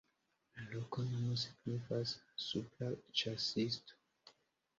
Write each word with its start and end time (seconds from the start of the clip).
La 0.53 0.63
loknomo 0.69 1.35
signifas: 1.41 2.15
supra-ĉasisto. 2.47 4.35